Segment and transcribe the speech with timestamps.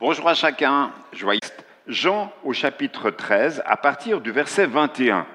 [0.00, 0.92] Bonjour à chacun.
[1.12, 1.40] Joyeux
[1.86, 5.26] Jean au chapitre 13, à partir du verset 21.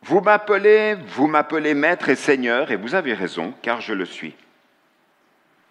[0.00, 4.34] Vous m'appelez, vous m'appelez maître et seigneur, et vous avez raison, car je le suis.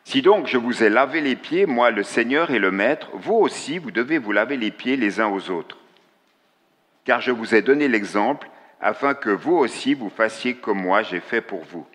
[0.03, 3.33] Si donc je vous ai lavé les pieds, moi le Seigneur et le Maître, vous
[3.33, 5.79] aussi, vous devez vous laver les pieds les uns aux autres.
[7.05, 8.47] Car je vous ai donné l'exemple,
[8.79, 11.87] afin que vous aussi vous fassiez comme moi j'ai fait pour vous.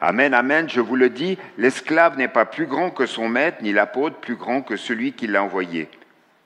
[0.00, 3.72] Amen, amen, je vous le dis, l'esclave n'est pas plus grand que son maître, ni
[3.72, 5.88] l'apôtre plus grand que celui qui l'a envoyé.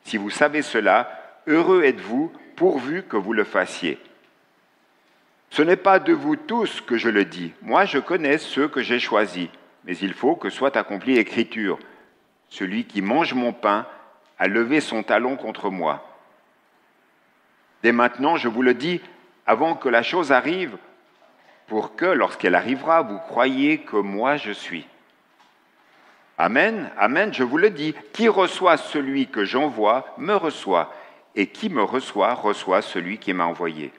[0.05, 1.11] Si vous savez cela,
[1.47, 3.98] heureux êtes-vous, pourvu que vous le fassiez.
[5.51, 8.83] Ce n'est pas de vous tous que je le dis, moi je connais ceux que
[8.83, 9.48] j'ai choisis,
[9.84, 11.78] mais il faut que soit accomplie l'Écriture.
[12.48, 13.87] Celui qui mange mon pain
[14.39, 16.09] a levé son talon contre moi.
[17.83, 19.03] Dès maintenant, je vous le dis,
[19.47, 20.77] avant que la chose arrive,
[21.73, 24.87] pour que, lorsqu'elle arrivera, vous croyiez que moi je suis.
[26.37, 30.92] Amen, Amen, je vous le dis, qui reçoit celui que j'envoie me reçoit,
[31.34, 33.91] et qui me reçoit reçoit celui qui m'a envoyé.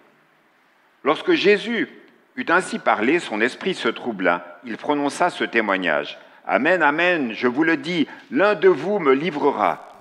[1.04, 1.90] Lorsque Jésus
[2.36, 6.20] eut ainsi parlé, son esprit se troubla, il prononça ce témoignage.
[6.46, 9.98] Amen, Amen, je vous le dis, l'un de vous me livrera.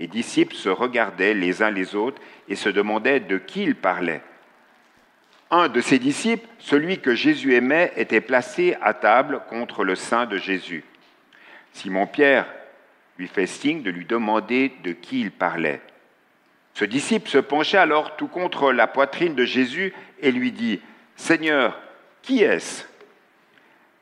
[0.00, 4.20] Les disciples se regardaient les uns les autres et se demandaient de qui il parlait
[5.50, 10.26] un de ses disciples, celui que Jésus aimait, était placé à table contre le sein
[10.26, 10.84] de Jésus.
[11.72, 12.46] Simon-Pierre
[13.18, 15.80] lui fait signe de lui demander de qui il parlait.
[16.74, 20.80] Ce disciple se pencha alors tout contre la poitrine de Jésus et lui dit,
[21.14, 21.80] Seigneur,
[22.22, 22.84] qui est-ce?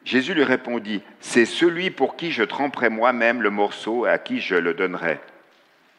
[0.04, 4.40] Jésus lui répondit, C'est celui pour qui je tremperai moi-même le morceau et à qui
[4.40, 5.20] je le donnerai.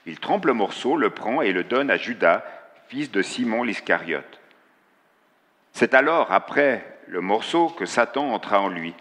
[0.06, 2.44] Il trempe le morceau, le prend et le donne à Judas,
[2.90, 4.40] fils de Simon l'Iscariote.
[5.74, 8.94] C'est alors, après le morceau, que Satan entra en lui.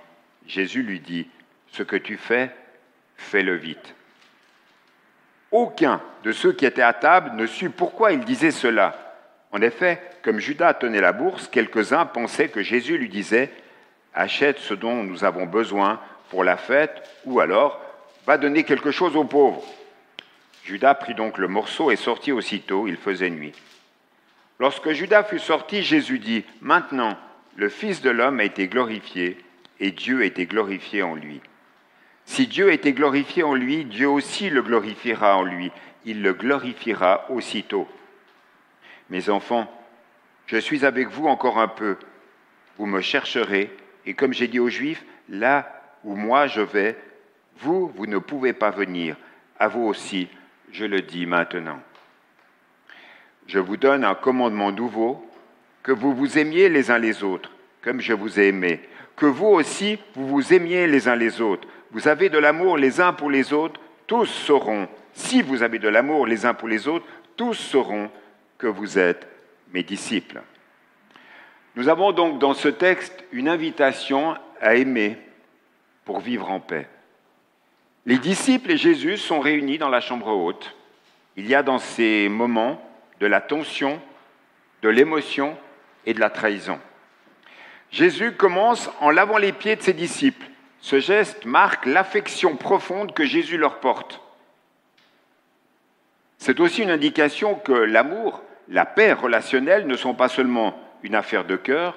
[0.46, 1.28] Jésus lui dit,
[1.70, 2.50] Ce que tu fais,
[3.16, 3.94] fais-le vite.
[5.50, 8.96] Aucun de ceux qui étaient à table ne sut pourquoi il disait cela.
[9.52, 13.50] En effet, comme Judas tenait la bourse, quelques-uns pensaient que Jésus lui disait,
[14.14, 17.80] Achète ce dont nous avons besoin pour la fête, ou alors
[18.26, 19.62] va donner quelque chose aux pauvres.
[20.64, 23.52] Judas prit donc le morceau et sortit aussitôt, il faisait nuit.
[24.62, 27.18] Lorsque Judas fut sorti, Jésus dit, Maintenant,
[27.56, 29.36] le Fils de l'homme a été glorifié,
[29.80, 31.40] et Dieu a été glorifié en lui.
[32.26, 35.72] Si Dieu a été glorifié en lui, Dieu aussi le glorifiera en lui.
[36.04, 37.88] Il le glorifiera aussitôt.
[39.10, 39.68] Mes enfants,
[40.46, 41.96] je suis avec vous encore un peu.
[42.78, 43.68] Vous me chercherez,
[44.06, 46.96] et comme j'ai dit aux Juifs, là où moi je vais,
[47.56, 49.16] vous, vous ne pouvez pas venir.
[49.58, 50.28] À vous aussi,
[50.70, 51.80] je le dis maintenant.
[53.52, 55.22] Je vous donne un commandement nouveau,
[55.82, 57.50] que vous vous aimiez les uns les autres,
[57.82, 58.80] comme je vous ai aimé,
[59.14, 61.68] que vous aussi, vous vous aimiez les uns les autres.
[61.90, 65.90] Vous avez de l'amour les uns pour les autres, tous sauront, si vous avez de
[65.90, 67.04] l'amour les uns pour les autres,
[67.36, 68.10] tous sauront
[68.56, 69.28] que vous êtes
[69.74, 70.40] mes disciples.
[71.76, 75.18] Nous avons donc dans ce texte une invitation à aimer
[76.06, 76.88] pour vivre en paix.
[78.06, 80.74] Les disciples et Jésus sont réunis dans la chambre haute.
[81.36, 82.82] Il y a dans ces moments
[83.22, 84.02] de la tension,
[84.82, 85.56] de l'émotion
[86.06, 86.80] et de la trahison.
[87.92, 90.44] Jésus commence en lavant les pieds de ses disciples.
[90.80, 94.20] Ce geste marque l'affection profonde que Jésus leur porte.
[96.38, 101.44] C'est aussi une indication que l'amour, la paix relationnelle ne sont pas seulement une affaire
[101.44, 101.96] de cœur,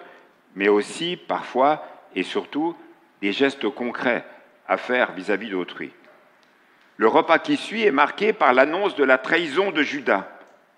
[0.53, 2.77] mais aussi parfois et surtout
[3.23, 4.23] des gestes concrets
[4.67, 5.91] à faire vis-à-vis d'autrui.
[6.97, 10.29] Le repas qui suit est marqué par l'annonce de la trahison de Judas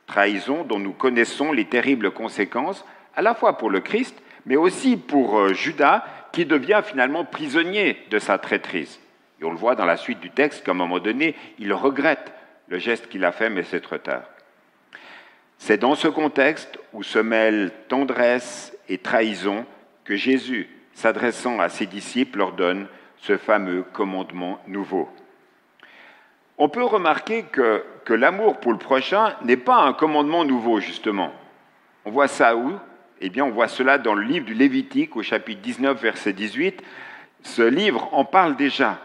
[0.07, 2.85] trahison dont nous connaissons les terribles conséquences,
[3.15, 7.97] à la fois pour le Christ, mais aussi pour euh, Judas, qui devient finalement prisonnier
[8.09, 8.99] de sa traîtrise.
[9.39, 12.31] Et on le voit dans la suite du texte qu'à un moment donné, il regrette
[12.67, 14.23] le geste qu'il a fait, mais c'est trop tard.
[15.57, 19.65] C'est dans ce contexte où se mêlent tendresse et trahison
[20.03, 25.09] que Jésus, s'adressant à ses disciples, leur donne ce fameux commandement nouveau.
[26.57, 31.33] On peut remarquer que que l'amour pour le prochain n'est pas un commandement nouveau, justement.
[32.05, 32.71] On voit ça où?
[33.19, 36.81] Eh bien, on voit cela dans le livre du Lévitique, au chapitre 19, verset 18.
[37.43, 38.97] Ce livre en parle déjà.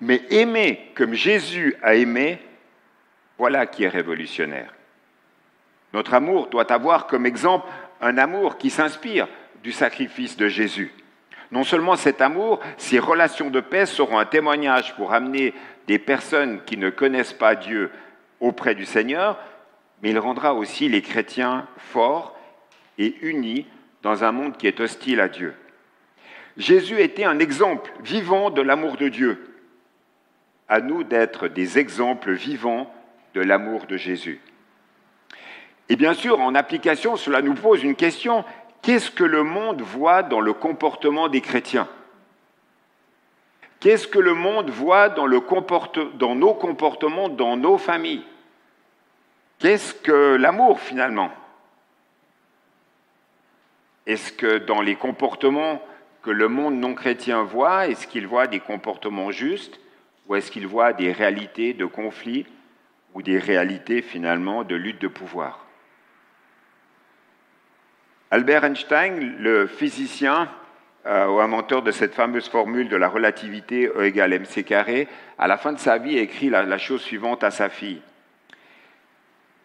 [0.00, 2.40] Mais aimer comme Jésus a aimé,
[3.38, 4.74] voilà qui est révolutionnaire.
[5.92, 7.68] Notre amour doit avoir comme exemple
[8.00, 9.28] un amour qui s'inspire
[9.62, 10.92] du sacrifice de Jésus.
[11.52, 15.54] Non seulement cet amour, ces relations de paix seront un témoignage pour amener
[15.86, 17.92] des personnes qui ne connaissent pas Dieu
[18.40, 19.38] auprès du Seigneur,
[20.02, 22.38] mais il rendra aussi les chrétiens forts
[22.98, 23.66] et unis
[24.02, 25.54] dans un monde qui est hostile à Dieu.
[26.56, 29.46] Jésus était un exemple vivant de l'amour de Dieu.
[30.70, 32.94] à nous d'être des exemples vivants
[33.34, 34.40] de l'amour de Jésus.
[35.88, 38.44] Et bien sûr, en application, cela nous pose une question.
[38.80, 41.88] Qu'est-ce que le monde voit dans le comportement des chrétiens?
[43.80, 48.24] Qu'est-ce que le monde voit dans, nos comportements, dans nos familles?
[49.58, 51.32] Qu'est-ce que l'amour finalement?
[54.06, 55.82] Est-ce que dans les comportements
[56.22, 59.80] que le monde non chrétien voit, est-ce qu'il voit des comportements justes
[60.28, 62.46] ou est-ce qu'il voit des réalités de conflit
[63.14, 65.64] ou des réalités finalement de lutte de pouvoir?
[68.30, 70.50] Albert Einstein, le physicien
[71.06, 75.08] ou inventeur de cette fameuse formule de la relativité E égale mc carré,
[75.38, 78.02] à la fin de sa vie, écrit la chose suivante à sa fille.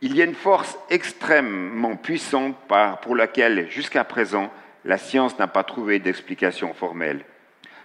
[0.01, 2.55] Il y a une force extrêmement puissante
[3.01, 4.51] pour laquelle, jusqu'à présent,
[4.83, 7.25] la science n'a pas trouvé d'explication formelle.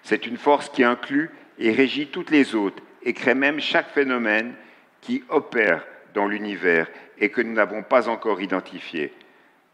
[0.02, 4.54] C'est une force qui inclut et régit toutes les autres et crée même chaque phénomène
[5.00, 6.88] qui opère dans l'univers
[7.18, 9.12] et que nous n'avons pas encore identifié.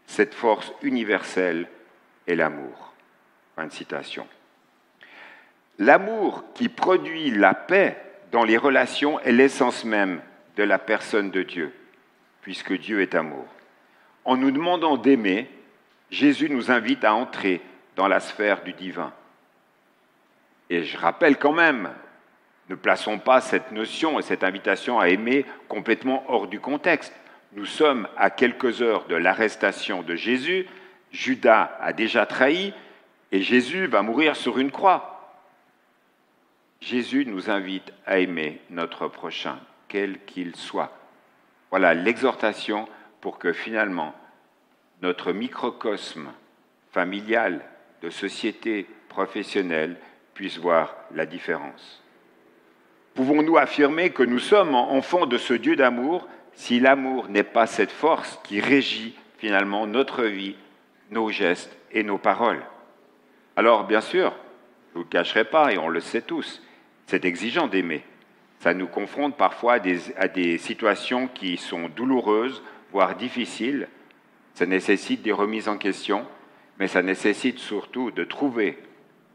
[0.05, 1.67] Cette force universelle
[2.27, 2.93] est l'amour.
[3.57, 4.27] Fin de citation.
[5.79, 7.97] L'amour qui produit la paix
[8.31, 10.21] dans les relations est l'essence même
[10.57, 11.73] de la personne de Dieu
[12.43, 13.47] puisque Dieu est amour.
[14.25, 15.49] En nous demandant d'aimer,
[16.11, 17.61] Jésus nous invite à entrer
[17.95, 19.11] dans la sphère du divin.
[20.69, 21.89] Et je rappelle quand même,
[22.69, 27.15] ne plaçons pas cette notion et cette invitation à aimer complètement hors du contexte.
[27.53, 30.67] Nous sommes à quelques heures de l'arrestation de Jésus,
[31.11, 32.71] Judas a déjà trahi
[33.31, 35.35] et Jésus va mourir sur une croix.
[36.79, 40.91] Jésus nous invite à aimer notre prochain, quel qu'il soit.
[41.69, 42.87] Voilà l'exhortation
[43.19, 44.13] pour que finalement
[45.01, 46.31] notre microcosme
[46.91, 47.61] familial,
[48.01, 49.97] de société professionnelle
[50.33, 52.03] puisse voir la différence.
[53.15, 57.91] Pouvons-nous affirmer que nous sommes enfants de ce Dieu d'amour si l'amour n'est pas cette
[57.91, 60.55] force qui régit finalement notre vie,
[61.09, 62.63] nos gestes et nos paroles?
[63.57, 66.61] Alors bien sûr, je ne vous le cacherai pas, et on le sait tous,
[67.07, 68.03] c'est exigeant d'aimer.
[68.59, 69.79] Ça nous confronte parfois
[70.17, 72.61] à des, situations qui sont douloureuses,
[72.91, 73.87] voire difficiles.
[74.53, 76.27] Ça nécessite des remises en question,
[76.77, 78.77] mais ça nécessite surtout de trouver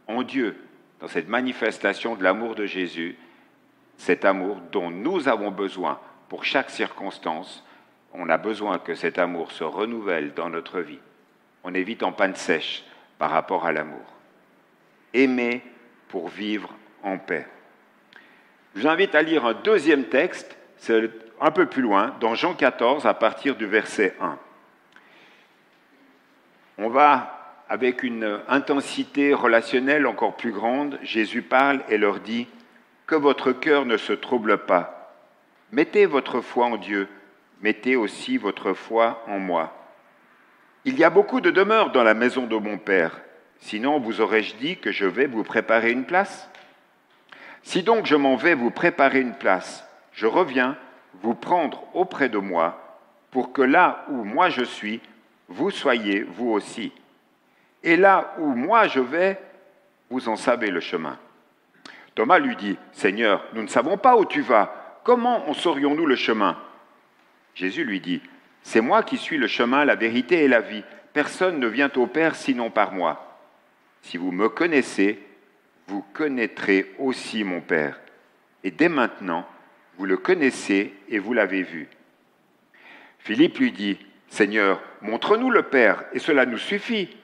[0.06, 0.56] en Dieu,
[1.00, 3.16] dans cette manifestation de l'amour de Jésus,
[3.96, 5.98] cet amour dont nous avons besoin
[6.28, 7.64] pour chaque circonstance.
[8.12, 11.00] On a besoin que cet amour se renouvelle dans notre vie.
[11.64, 12.84] On est vite en panne sèche
[13.22, 14.04] par rapport à l'amour.
[15.14, 15.62] Aimer
[16.08, 16.74] pour vivre
[17.04, 17.46] en paix.
[18.74, 21.08] Je vous invite à lire un deuxième texte, c'est
[21.40, 24.36] un peu plus loin, dans Jean 14, à partir du verset 1.
[26.78, 32.48] On va, avec une intensité relationnelle encore plus grande, Jésus parle et leur dit,
[33.06, 35.14] Que votre cœur ne se trouble pas.
[35.70, 37.06] Mettez votre foi en Dieu,
[37.60, 39.81] mettez aussi votre foi en moi.
[40.84, 43.20] Il y a beaucoup de demeures dans la maison de mon Père,
[43.60, 46.50] sinon vous aurais-je dit que je vais vous préparer une place?
[47.62, 50.76] Si donc je m'en vais vous préparer une place, je reviens
[51.22, 52.98] vous prendre auprès de moi,
[53.30, 55.00] pour que là où moi je suis,
[55.46, 56.92] vous soyez vous aussi.
[57.84, 59.40] Et là où moi je vais,
[60.10, 61.16] vous en savez le chemin.
[62.16, 66.16] Thomas lui dit, Seigneur, nous ne savons pas où tu vas, comment en saurions-nous le
[66.16, 66.58] chemin?
[67.54, 68.20] Jésus lui dit,
[68.62, 70.84] C'est moi qui suis le chemin, la vérité et la vie.
[71.12, 73.38] Personne ne vient au Père sinon par moi.
[74.02, 75.20] Si vous me connaissez,
[75.86, 78.00] vous connaîtrez aussi mon Père.
[78.64, 79.46] Et dès maintenant,
[79.98, 81.88] vous le connaissez et vous l'avez vu.
[83.18, 87.14] Philippe lui dit, Seigneur, montre-nous le Père, et cela nous suffit.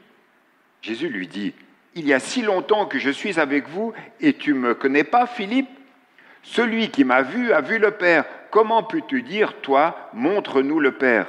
[0.83, 1.55] Jésus lui dit,
[1.95, 5.05] Il y a si longtemps que je suis avec vous, et tu ne me connais
[5.05, 5.71] pas, Philippe?
[6.43, 8.25] Celui qui m'a vu a vu le Père.
[8.51, 11.27] Comment peux-tu dire, toi, montre-nous le Père?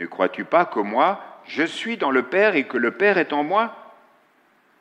[0.00, 3.32] Ne crois-tu pas que moi, je suis dans le Père et que le Père est
[3.32, 3.74] en moi?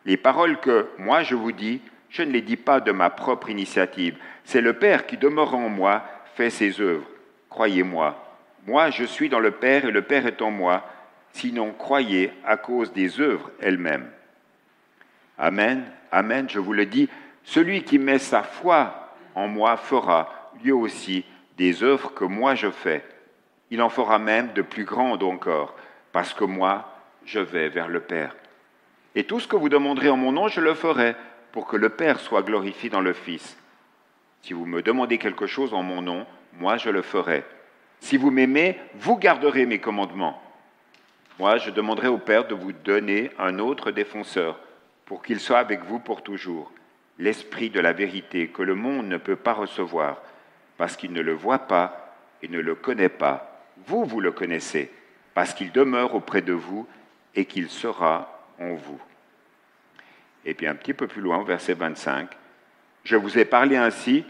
[0.06, 3.50] Les paroles que moi je vous dis, je ne les dis pas de ma propre
[3.50, 4.18] initiative.
[4.44, 6.04] C'est le Père qui demeure en moi,
[6.36, 7.08] fait ses œuvres.
[7.50, 8.20] Croyez-moi.
[8.68, 10.84] Moi je suis dans le Père et le Père est en moi.
[11.32, 14.10] Sinon croyez à cause des œuvres elles-mêmes.
[15.38, 17.10] Amen, Amen, je vous le dis,
[17.44, 21.26] celui qui met sa foi en moi fera, lui aussi,
[21.58, 23.06] des œuvres que moi je fais.
[23.72, 25.76] Il en fera même de plus grandes encore,
[26.12, 26.94] parce que moi,
[27.26, 28.36] je vais vers le Père.
[29.16, 31.16] Et tout ce que vous demanderez en mon nom, je le ferai,
[31.52, 33.58] pour que le Père soit glorifié dans le Fils.
[34.42, 37.46] Si vous me demandez quelque chose en mon nom, moi je le ferai.
[38.00, 40.42] Si vous m'aimez, vous garderez mes commandements.
[41.40, 44.60] Moi, je demanderai au Père de vous donner un autre défenseur,
[45.06, 46.72] pour qu'il soit avec vous pour toujours.
[47.20, 50.22] l'Esprit de la vérité que le monde ne peut pas recevoir,
[50.78, 53.66] parce qu'il ne le voit pas et ne le connaît pas.
[53.88, 54.92] Vous, vous le connaissez,
[55.34, 56.88] parce qu'il demeure auprès de vous
[57.36, 59.02] et qu'il sera en vous.
[60.46, 62.30] Et puis un petit peu plus loin, verset 25,
[63.04, 64.26] Je vous ai parlé ainsi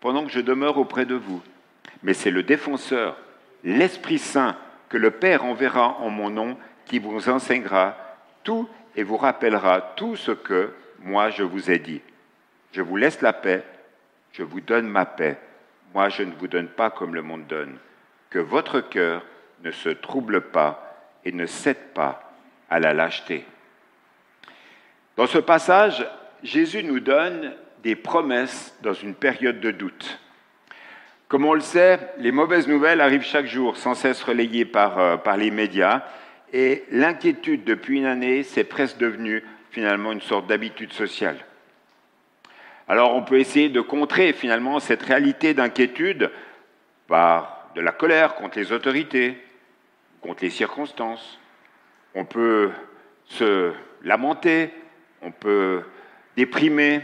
[0.00, 1.42] pendant que je demeure auprès de vous,
[2.02, 3.16] mais c'est le défenseur,
[3.64, 4.56] l'Esprit Saint,
[4.88, 7.96] que le Père enverra en mon nom, qui vous enseignera
[8.44, 12.00] tout et vous rappellera tout ce que moi je vous ai dit.
[12.72, 13.64] Je vous laisse la paix,
[14.32, 15.38] je vous donne ma paix.
[15.96, 17.78] Moi, je ne vous donne pas comme le monde donne.
[18.28, 19.24] Que votre cœur
[19.64, 22.34] ne se trouble pas et ne cède pas
[22.68, 23.46] à la lâcheté.
[25.16, 26.06] Dans ce passage,
[26.42, 30.20] Jésus nous donne des promesses dans une période de doute.
[31.28, 35.16] Comme on le sait, les mauvaises nouvelles arrivent chaque jour, sans cesse relayées par, euh,
[35.38, 36.02] les médias,
[36.52, 41.38] et l'inquiétude depuis une année, c'est presque devenu finalement une sorte d'habitude sociale.
[42.88, 46.30] Alors on peut essayer de contrer finalement cette réalité d'inquiétude
[47.08, 49.36] par de la colère contre les autorités,
[50.20, 51.40] contre les circonstances.
[52.14, 52.70] On peut
[53.26, 54.70] se lamenter,
[55.20, 55.82] on peut
[56.36, 57.02] déprimer,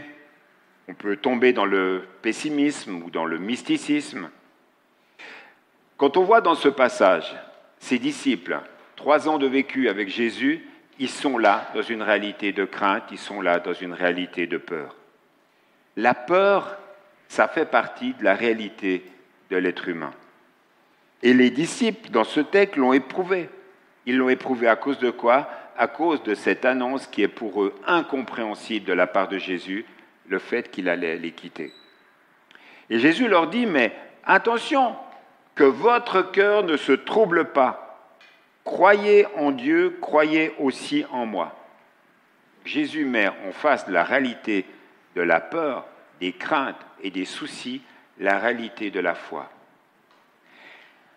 [0.87, 4.29] on peut tomber dans le pessimisme ou dans le mysticisme.
[5.97, 7.35] Quand on voit dans ce passage
[7.79, 8.59] ces disciples,
[8.95, 10.65] trois ans de vécu avec Jésus,
[10.97, 14.57] ils sont là dans une réalité de crainte, ils sont là dans une réalité de
[14.57, 14.95] peur.
[15.95, 16.77] La peur,
[17.27, 19.05] ça fait partie de la réalité
[19.49, 20.13] de l'être humain.
[21.21, 23.49] Et les disciples, dans ce texte, l'ont éprouvé.
[24.05, 25.49] Ils l'ont éprouvé à cause de quoi?
[25.77, 29.85] À cause de cette annonce qui est pour eux incompréhensible de la part de Jésus,
[30.27, 31.73] le fait qu'il allait les quitter.
[32.89, 33.93] Et Jésus leur dit, mais
[34.25, 34.95] attention,
[35.55, 38.09] que votre cœur ne se trouble pas.
[38.63, 41.55] Croyez en Dieu, croyez aussi en moi.
[42.65, 44.65] Jésus met en face de la réalité
[45.15, 45.85] de la peur,
[46.19, 47.81] des craintes et des soucis
[48.19, 49.49] la réalité de la foi.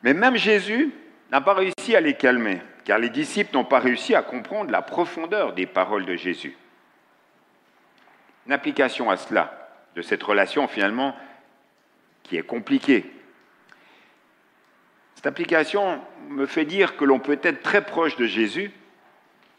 [0.02, 0.92] Mais même Jésus
[1.30, 4.82] n'a pas réussi à les calmer, car les disciples n'ont pas réussi à comprendre la
[4.82, 6.56] profondeur des paroles de Jésus.
[8.46, 11.16] Une application à cela, de cette relation finalement
[12.22, 13.10] qui est compliquée.
[15.14, 18.70] Cette application me fait dire que l'on peut être très proche de Jésus,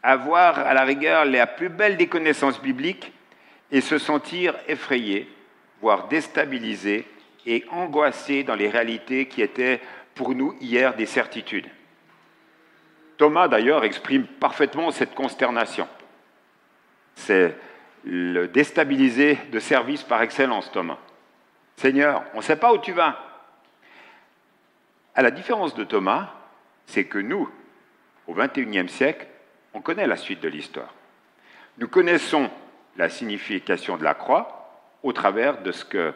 [0.02, 3.12] avoir à la rigueur la plus belle des connaissances bibliques,
[3.70, 5.28] et se sentir effrayé,
[5.80, 7.06] voire déstabilisé
[7.46, 9.80] et angoissé dans les réalités qui étaient
[10.14, 11.68] pour nous hier des certitudes.
[13.16, 15.88] Thomas, d'ailleurs, exprime parfaitement cette consternation.
[17.14, 17.56] C'est
[18.04, 20.98] le déstabilisé de service par excellence, Thomas.
[21.76, 23.18] Seigneur, on ne sait pas où tu vas.
[25.14, 26.32] À la différence de Thomas,
[26.86, 27.48] c'est que nous,
[28.26, 29.26] au XXIe siècle,
[29.74, 30.94] on connaît la suite de l'histoire.
[31.78, 32.50] Nous connaissons
[32.98, 34.70] la signification de la croix
[35.02, 36.12] au travers, de ce que,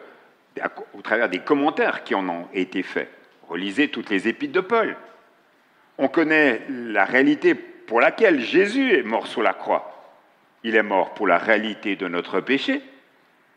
[0.93, 3.09] au travers des commentaires qui en ont été faits.
[3.47, 4.95] Relisez toutes les épîtres de Paul.
[5.97, 9.89] On connaît la réalité pour laquelle Jésus est mort sur la croix.
[10.63, 12.81] Il est mort pour la réalité de notre péché,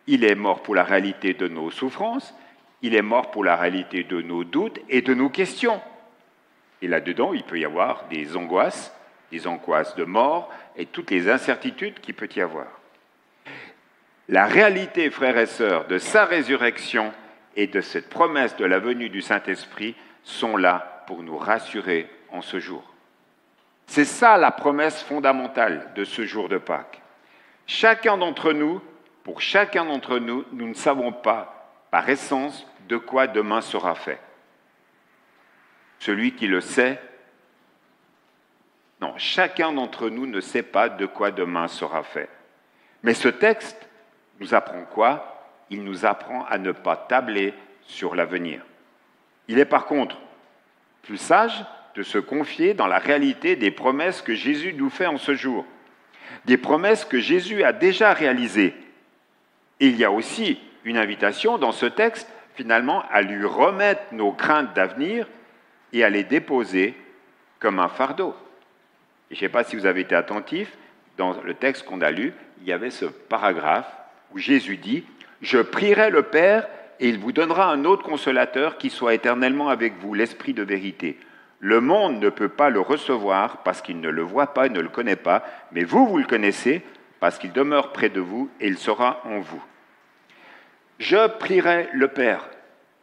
[0.06, 2.34] il est mort pour la réalité de nos souffrances,
[2.82, 5.80] il est mort pour la réalité de nos doutes et de nos questions.
[6.82, 8.92] Et là-dedans, il peut y avoir des angoisses,
[9.32, 12.66] des angoisses de mort et toutes les incertitudes qu'il peut y avoir.
[14.28, 17.12] La réalité, frères et sœurs, de sa résurrection
[17.54, 22.42] et de cette promesse de la venue du Saint-Esprit sont là pour nous rassurer en
[22.42, 22.82] ce jour.
[23.86, 27.00] C'est ça la promesse fondamentale de ce jour de Pâques.
[27.66, 28.82] Chacun d'entre nous,
[29.22, 34.20] pour chacun d'entre nous, nous ne savons pas, par essence, de quoi demain sera fait.
[36.00, 37.00] Celui qui le sait,
[39.00, 42.28] non, chacun d'entre nous ne sait pas de quoi demain sera fait.
[43.02, 43.88] Mais ce texte
[44.40, 45.46] nous apprend quoi?
[45.70, 48.62] Il nous apprend à ne pas tabler sur l'avenir.
[49.48, 50.18] Il est par contre
[51.02, 51.64] plus sage
[51.94, 55.64] de se confier dans la réalité des promesses que Jésus nous fait en ce jour,
[56.44, 58.74] des promesses que Jésus a déjà réalisées.
[59.80, 64.32] Et il y a aussi une invitation dans ce texte, finalement, à lui remettre nos
[64.32, 65.26] craintes d'avenir
[65.92, 66.94] et à les déposer
[67.58, 68.34] comme un fardeau.
[69.30, 70.76] je ne sais pas si vous avez été attentif,
[71.16, 73.90] dans le texte qu'on a lu, il y avait ce paragraphe
[74.38, 75.04] Jésus dit,
[75.42, 76.68] Je prierai le Père
[77.00, 81.18] et il vous donnera un autre consolateur qui soit éternellement avec vous, l'Esprit de vérité.
[81.60, 84.80] Le monde ne peut pas le recevoir parce qu'il ne le voit pas et ne
[84.80, 86.82] le connaît pas, mais vous, vous le connaissez
[87.20, 89.62] parce qu'il demeure près de vous et il sera en vous.
[90.98, 92.48] Je prierai le Père.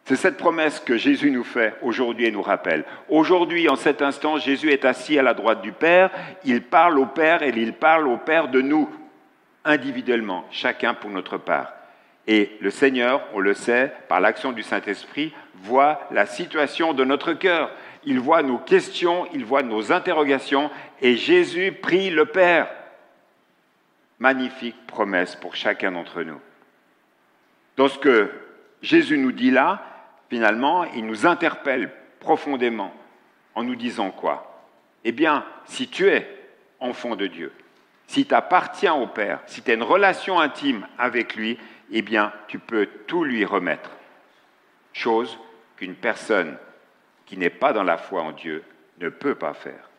[0.04, 2.84] C'est cette promesse que Jésus nous fait aujourd'hui et nous rappelle.
[3.08, 6.10] Aujourd'hui, en cet instant, Jésus est assis à la droite du Père,
[6.44, 8.88] il parle au Père et il parle au Père de nous.
[9.64, 11.72] Individuellement, chacun pour notre part.
[12.26, 17.34] Et le Seigneur, on le sait, par l'action du Saint-Esprit, voit la situation de notre
[17.34, 17.70] cœur.
[18.04, 22.68] Il voit nos questions, il voit nos interrogations, et Jésus prie le Père.
[24.18, 26.40] Magnifique promesse pour chacun d'entre nous.
[27.76, 28.30] Dans ce que
[28.82, 29.82] Jésus nous dit là,
[30.30, 31.90] finalement, il nous interpelle
[32.20, 32.94] profondément
[33.54, 34.62] en nous disant quoi?
[35.04, 36.26] Eh bien, si tu es
[36.80, 37.52] enfant de Dieu,
[38.06, 41.58] si tu appartiens au Père, si tu as une relation intime avec lui,
[41.92, 43.90] eh bien, tu peux tout lui remettre.
[44.92, 45.38] Chose
[45.76, 46.56] qu'une personne
[47.26, 48.62] qui n'est pas dans la foi en Dieu
[49.00, 49.90] ne peut pas faire.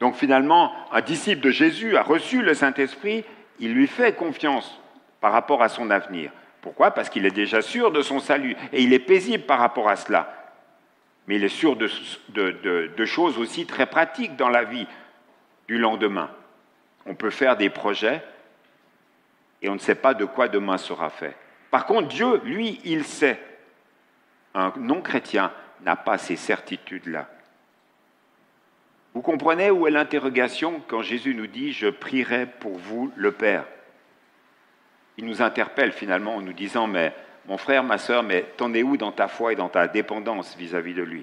[0.00, 3.24] Donc finalement, un disciple de Jésus a reçu le Saint-Esprit,
[3.58, 4.80] il lui fait confiance
[5.20, 6.30] par rapport à son avenir.
[6.62, 6.92] Pourquoi?
[6.92, 9.96] Parce qu'il est déjà sûr de son salut et il est paisible par rapport à
[9.96, 10.34] cela.
[11.26, 11.88] Mais il est sûr de,
[12.96, 14.86] de choses aussi très pratiques dans la vie
[15.68, 16.30] du lendemain.
[17.10, 18.22] On peut faire des projets
[19.62, 21.34] et on ne sait pas de quoi demain sera fait.
[21.72, 23.40] Par contre, Dieu, lui, il sait.
[24.54, 25.52] Un non-chrétien
[25.82, 27.28] n'a pas ces certitudes-là.
[29.12, 33.62] Vous comprenez où est l'interrogation quand Jésus nous dit⁇ Je prierai pour vous le Père⁇
[35.16, 37.12] Il nous interpelle finalement en nous disant⁇ Mais
[37.46, 40.56] mon frère, ma sœur, mais t'en es où dans ta foi et dans ta dépendance
[40.56, 41.20] vis-à-vis -vis de lui?⁇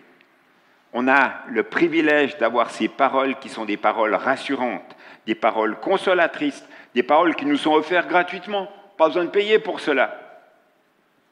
[0.94, 6.66] On a le privilège d'avoir ces paroles qui sont des paroles rassurantes, des paroles consolatrices,
[6.96, 10.20] des paroles qui nous sont offertes gratuitement, pas besoin de payer pour cela.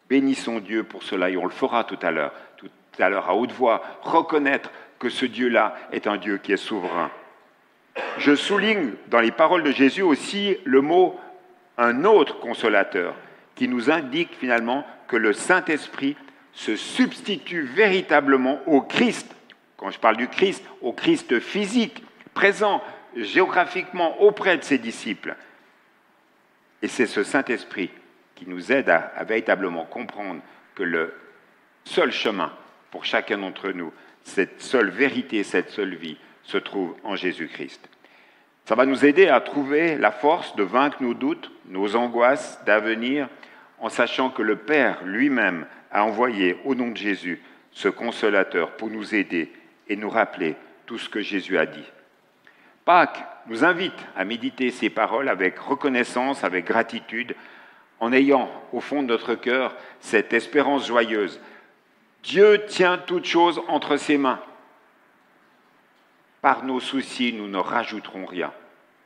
[0.09, 2.69] Bénissons Dieu pour cela et on le fera tout à l'heure, tout
[2.99, 7.09] à l'heure à haute voix, reconnaître que ce Dieu-là est un Dieu qui est souverain.
[8.17, 11.19] Je souligne dans les paroles de Jésus aussi le mot
[11.77, 13.15] un autre consolateur
[13.55, 16.15] qui nous indique finalement que le Saint-Esprit
[16.53, 19.35] se substitue véritablement au Christ.
[19.77, 22.03] Quand je parle du Christ, au Christ physique,
[22.33, 22.81] présent
[23.15, 25.35] géographiquement auprès de ses disciples.
[26.81, 27.89] Et c'est ce Saint-Esprit
[28.35, 30.41] qui nous aide à, véritablement comprendre
[30.75, 31.13] que le
[31.85, 32.51] seul chemin
[32.91, 33.91] pour chacun d'entre nous,
[34.23, 37.89] cette seule vérité, cette seule vie, se trouve en Jésus-Christ.
[38.65, 43.29] Ça va nous aider à trouver la force de vaincre nos doutes, nos angoisses d'avenir,
[43.79, 48.89] en sachant que le Père lui-même a envoyé au nom de Jésus ce consolateur pour
[48.89, 49.51] nous aider
[49.87, 51.85] et nous rappeler tout ce que Jésus a dit.
[52.85, 57.35] Pâques nous invite à méditer ces paroles avec reconnaissance, avec gratitude,
[57.99, 61.39] en ayant au fond de notre cœur cette espérance joyeuse.
[62.23, 64.39] Dieu tient toutes choses entre ses mains.
[66.41, 68.53] Par nos soucis, nous ne rajouterons rien.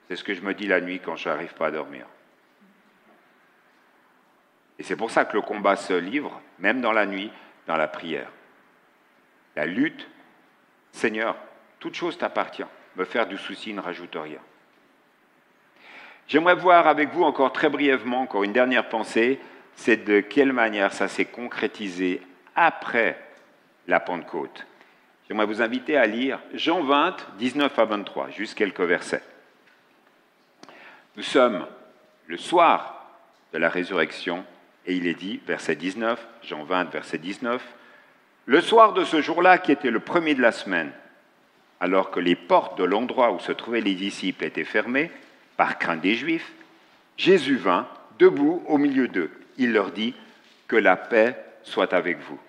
[0.08, 2.06] C'est ce que je me dis la nuit quand je n'arrive pas à dormir.
[4.78, 7.32] Et c'est pour ça que le combat se livre, même dans la nuit,
[7.68, 8.32] dans la prière.
[9.56, 10.08] La lutte,
[10.91, 11.36] Seigneur,
[11.80, 12.65] toute chose t'appartient
[12.99, 14.39] me faire du souci ne rajoute rien.
[16.28, 19.39] J'aimerais voir avec vous encore très brièvement, encore une dernière pensée,
[19.75, 22.21] c'est de quelle manière ça s'est concrétisé
[22.56, 23.19] après
[23.88, 24.67] la Pentecôte.
[25.28, 29.23] J'aimerais vous inviter à lire Jean 20, 19 à 23, juste quelques versets.
[31.15, 31.65] Nous sommes
[32.28, 33.10] le soir
[33.54, 34.45] de la résurrection,
[34.86, 37.63] et il est dit, verset 19, Jean 20, verset 19,
[38.50, 40.90] le soir de ce jour-là, qui était le premier de la semaine,
[41.80, 45.12] alors que les portes de l'endroit où se trouvaient les disciples étaient fermées,
[45.56, 46.52] par crainte des Juifs,
[47.16, 49.30] Jésus vint, debout au milieu d'eux.
[49.60, 50.16] Il leur dit,
[50.68, 52.40] Que la paix soit avec vous.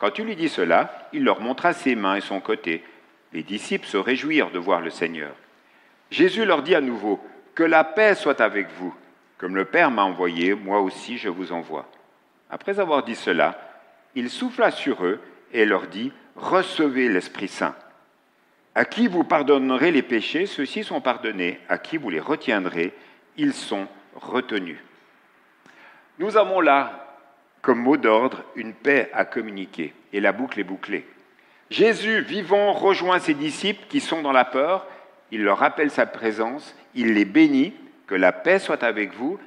[0.00, 2.82] Quand tu lui dis cela, il leur montra ses mains et son côté.
[3.32, 5.36] Les disciples se réjouirent de voir le Seigneur.
[6.10, 7.20] Jésus leur dit à nouveau,
[7.54, 8.92] Que la paix soit avec vous.
[9.38, 11.88] Comme le Père m'a envoyé, moi aussi je vous envoie.
[12.50, 13.63] Après avoir dit cela,
[14.14, 15.20] il souffla sur eux
[15.52, 17.74] et leur dit, Recevez l'Esprit Saint.
[18.74, 21.60] À qui vous pardonnerez les péchés, ceux-ci sont pardonnés.
[21.68, 22.92] À qui vous les retiendrez,
[23.36, 24.78] ils sont retenus.
[26.18, 27.18] Nous avons là,
[27.62, 31.06] comme mot d'ordre, une paix à communiquer, et la boucle est bouclée.
[31.70, 34.86] Jésus, vivant, rejoint ses disciples qui sont dans la peur,
[35.30, 37.74] il leur rappelle sa présence, il les bénit,
[38.06, 39.38] que la paix soit avec vous,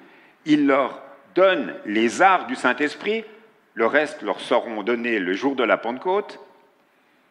[0.46, 1.02] il leur
[1.36, 3.24] donne les arts du Saint-Esprit,
[3.78, 6.40] le reste leur seront donnés le jour de la Pentecôte,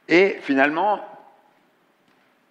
[0.06, 1.04] et finalement,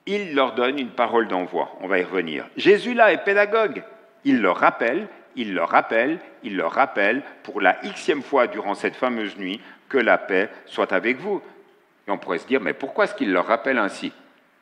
[0.05, 1.71] il leur donne une parole d'envoi.
[1.79, 2.45] On va y revenir.
[2.57, 3.83] Jésus là est pédagogue.
[4.25, 8.97] Il leur rappelle, il leur rappelle, il leur rappelle pour la xème fois durant cette
[8.97, 11.41] fameuse nuit que la paix soit avec vous.
[12.05, 14.11] Et on pourrait se dire, mais pourquoi est-ce qu'il leur rappelle ainsi?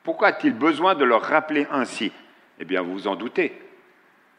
[0.04, 2.12] Pourquoi a-t-il besoin de leur rappeler ainsi?
[2.60, 3.60] Eh bien, vous vous en doutez.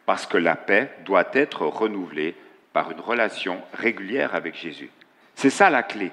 [0.07, 2.37] Parce que la paix doit être renouvelée
[2.75, 4.91] par une relation régulière avec Jésus.
[5.37, 6.11] C'est ça la clé.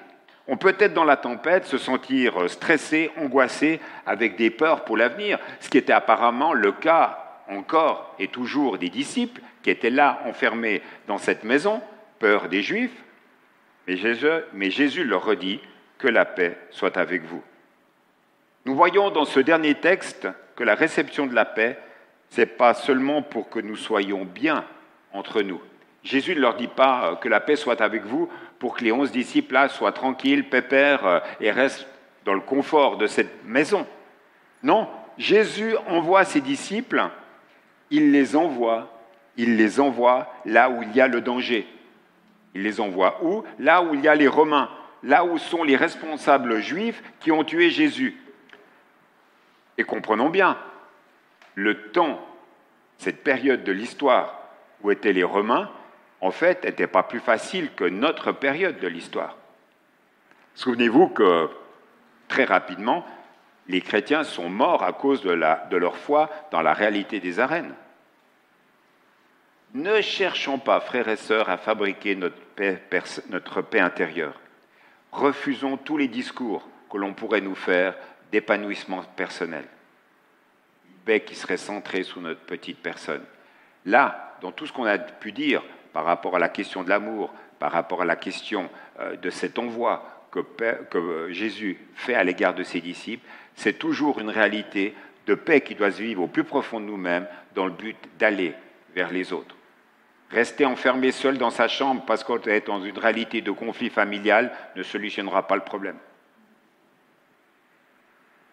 [0.48, 5.40] On peut être dans la tempête, se sentir stressé, angoissé, avec des peurs pour l'avenir,
[5.60, 10.82] ce qui était apparemment le cas encore et toujours des disciples qui étaient là enfermés
[11.08, 11.82] dans cette maison,
[12.20, 13.04] peur des Juifs,
[13.88, 15.60] mais Jésus, mais Jésus leur redit
[15.98, 17.42] que la paix soit avec vous.
[18.66, 21.80] Nous voyons dans ce dernier texte que la réception de la paix,
[22.30, 24.64] ce n'est pas seulement pour que nous soyons bien
[25.12, 25.62] entre nous.
[26.04, 29.12] Jésus ne leur dit pas que la paix soit avec vous pour que les onze
[29.12, 31.88] disciples là soient tranquilles, pépères euh, et restent
[32.26, 33.88] dans le confort de cette maison.
[34.64, 34.88] Non,
[35.18, 37.04] Jésus envoie ses disciples,
[37.90, 38.92] il les envoie,
[39.38, 41.68] il les envoie là où il y a le danger.
[42.54, 43.44] Il les envoie où?
[43.60, 44.70] Là où il y a les Romains,
[45.04, 48.18] là où sont les responsables juifs qui ont tué Jésus.
[49.78, 50.58] Et comprenons bien,
[51.56, 52.20] le temps,
[52.98, 54.42] cette période de l'histoire
[54.84, 55.70] où étaient les Romains,
[56.22, 59.38] en fait, n'était pas plus facile que notre période de l'histoire.
[60.54, 61.50] Souvenez-vous que
[62.28, 63.06] très rapidement,
[63.68, 67.74] les chrétiens sont morts à cause de, leur foi dans la réalité des arènes.
[69.74, 72.82] Ne cherchons pas, frères et sœurs, à fabriquer notre paix,
[73.30, 74.40] notre paix intérieure.
[75.12, 77.96] Refusons tous les discours que l'on pourrait nous faire
[78.32, 79.66] d'épanouissement personnel.
[80.88, 83.24] Une paix qui serait centrée sur notre petite personne.
[83.86, 87.34] Là, dans tout ce qu'on a pu dire par rapport à la question de l'amour,
[87.60, 92.64] par rapport à la question euh, de cet envoi que, Jésus fait à l'égard de
[92.64, 94.96] ses disciples, c'est toujours une réalité
[95.28, 98.54] de paix qui doit se vivre au plus profond de nous-mêmes dans le but d'aller
[98.96, 99.56] vers les autres.
[100.30, 104.54] Rester enfermé seul dans sa chambre parce qu'on est dans une réalité de conflit familial
[104.78, 105.98] ne solutionnera pas le problème.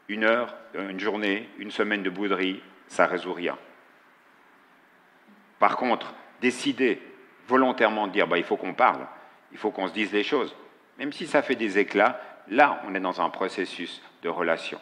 [0.09, 3.57] Une heure, une journée, une semaine de bouderie, ça ne résout rien.
[5.59, 7.01] Par contre, décider
[7.49, 9.07] volontairement dire bah, il faut qu'on parle,
[9.51, 10.55] il faut qu'on se dise les choses,
[10.99, 14.79] même si ça fait des éclats, là, on est dans un processus de relation.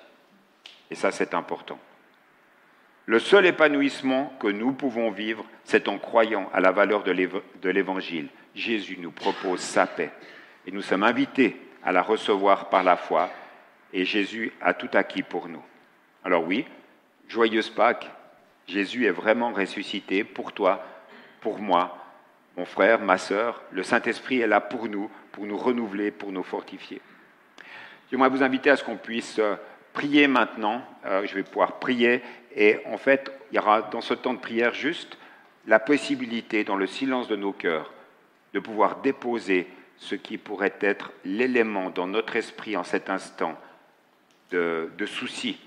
[0.91, 1.79] Et ça, c'est important.
[3.07, 8.29] Le seul épanouissement que nous pouvons vivre, c'est en croyant à la valeur de l'Évangile.
[8.55, 10.11] Jésus nous propose sa paix.
[10.67, 13.31] Et nous sommes invités à la recevoir par la foi.
[13.93, 15.63] Et Jésus a tout acquis pour nous.
[16.25, 16.67] Alors oui,
[17.29, 18.11] joyeuse Pâques,
[18.67, 20.85] Jésus est vraiment ressuscité pour toi,
[21.41, 22.06] pour moi,
[22.57, 23.63] mon frère, ma sœur.
[23.71, 27.01] Le Saint-Esprit est là pour nous, pour nous renouveler, pour nous fortifier.
[28.11, 29.57] J'aimerais vous inviter à ce qu'on puisse euh,
[29.93, 30.83] prier maintenant.
[31.05, 32.23] Euh, je vais pouvoir prier.
[32.55, 35.19] Et en fait, il y aura dans ce temps de prière juste
[35.67, 37.93] la possibilité, dans le silence de nos cœurs,
[38.55, 39.67] de pouvoir déposer
[39.99, 43.59] ce qui pourrait être l'élément dans notre esprit en cet instant
[44.51, 45.59] de, de souci,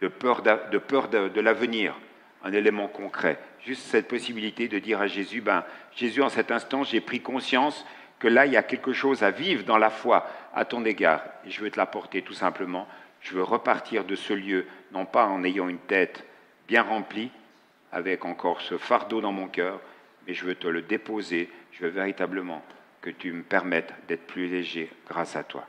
[0.00, 1.94] de peur de, peur de l'avenir,
[2.44, 3.38] un élément concret.
[3.64, 7.86] Juste cette possibilité de dire à Jésus, ben, Jésus, en cet instant, j'ai pris conscience
[8.18, 11.22] que là, il y a quelque chose à vivre dans la foi à ton égard.
[11.46, 12.86] Je veux te l'apporter tout simplement.
[13.20, 16.24] Je veux repartir de ce lieu, non pas en ayant une tête
[16.68, 17.30] bien remplie,
[17.92, 19.80] avec encore ce fardeau dans mon cœur,
[20.26, 21.50] mais je veux te le déposer.
[21.72, 22.62] Je veux véritablement
[23.00, 25.66] que tu me permettes d'être plus léger grâce à toi.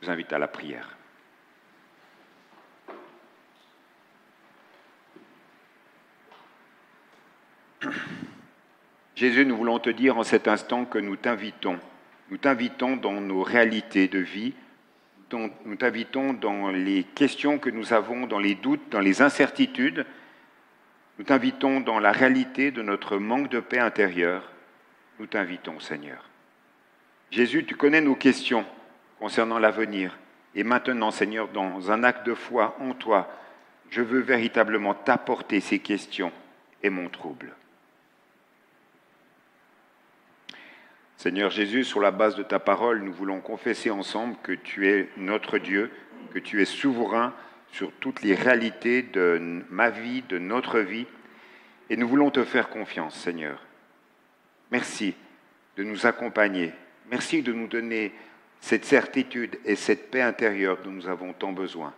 [0.00, 0.97] Je vous invite à la prière.
[9.14, 11.78] Jésus, nous voulons te dire en cet instant que nous t'invitons.
[12.30, 14.54] Nous t'invitons dans nos réalités de vie.
[15.32, 20.06] Nous t'invitons dans les questions que nous avons, dans les doutes, dans les incertitudes.
[21.18, 24.52] Nous t'invitons dans la réalité de notre manque de paix intérieure.
[25.18, 26.28] Nous t'invitons, Seigneur.
[27.30, 28.64] Jésus, tu connais nos questions
[29.18, 30.16] concernant l'avenir.
[30.54, 33.28] Et maintenant, Seigneur, dans un acte de foi en toi,
[33.90, 36.32] je veux véritablement t'apporter ces questions
[36.82, 37.54] et mon trouble.
[41.18, 45.08] Seigneur Jésus, sur la base de ta parole, nous voulons confesser ensemble que tu es
[45.16, 45.90] notre Dieu,
[46.32, 47.34] que tu es souverain
[47.72, 51.08] sur toutes les réalités de ma vie, de notre vie,
[51.90, 53.60] et nous voulons te faire confiance, Seigneur.
[54.70, 55.16] Merci
[55.76, 56.70] de nous accompagner.
[57.10, 58.12] Merci de nous donner
[58.60, 61.94] cette certitude et cette paix intérieure dont nous avons tant besoin.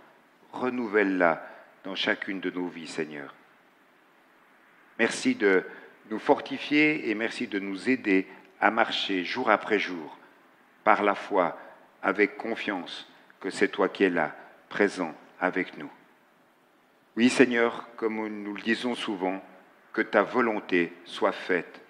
[0.52, 1.46] Renouvelle-la
[1.84, 3.34] dans chacune de nos vies, Seigneur.
[4.98, 5.62] Merci de
[6.10, 8.26] nous fortifier et merci de nous aider
[8.60, 10.16] à marcher jour après jour
[10.84, 11.58] par la foi
[12.02, 13.06] avec confiance
[13.40, 14.34] que c'est toi qui es là,
[14.68, 15.90] présent avec nous.
[17.16, 19.42] Oui Seigneur, comme nous le disons souvent,
[19.92, 21.80] que ta volonté soit faite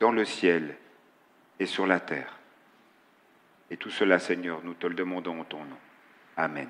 [0.00, 0.76] dans le ciel
[1.58, 2.38] et sur la terre.
[3.70, 5.78] Et tout cela, Seigneur, nous te le demandons en ton nom.
[6.36, 6.68] Amen.